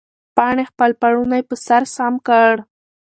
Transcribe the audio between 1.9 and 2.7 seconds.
سم کړ.